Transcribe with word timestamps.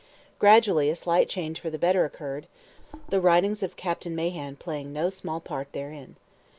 Gradually 0.39 0.89
a 0.89 0.95
slight 0.95 1.29
change 1.29 1.59
for 1.59 1.69
the 1.69 1.77
better 1.77 2.05
occurred, 2.05 2.47
the 3.09 3.21
writings 3.21 3.61
of 3.61 3.75
Captain 3.75 4.15
Mahan 4.15 4.55
playing 4.55 4.91
no 4.91 5.11
small 5.11 5.39
part 5.39 5.71
therein. 5.73 6.15